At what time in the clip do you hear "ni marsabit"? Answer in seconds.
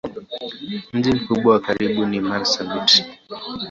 2.05-3.05